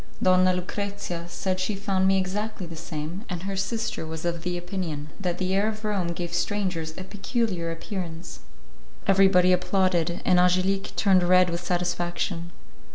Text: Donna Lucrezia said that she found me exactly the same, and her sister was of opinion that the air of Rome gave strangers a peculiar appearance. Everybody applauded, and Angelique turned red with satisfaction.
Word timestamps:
Donna 0.19 0.51
Lucrezia 0.51 1.25
said 1.29 1.57
that 1.57 1.59
she 1.59 1.75
found 1.75 2.07
me 2.07 2.17
exactly 2.17 2.65
the 2.65 2.75
same, 2.75 3.23
and 3.29 3.43
her 3.43 3.55
sister 3.55 4.03
was 4.03 4.25
of 4.25 4.43
opinion 4.47 5.09
that 5.19 5.37
the 5.37 5.53
air 5.53 5.67
of 5.67 5.85
Rome 5.85 6.07
gave 6.13 6.33
strangers 6.33 6.95
a 6.97 7.03
peculiar 7.03 7.69
appearance. 7.71 8.39
Everybody 9.05 9.53
applauded, 9.53 10.19
and 10.25 10.39
Angelique 10.39 10.95
turned 10.95 11.21
red 11.21 11.51
with 11.51 11.63
satisfaction. 11.63 12.49